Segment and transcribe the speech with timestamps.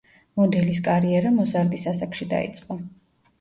[0.39, 2.81] მოდელის კარიერა მოზარდის ასაკში დაიწყო.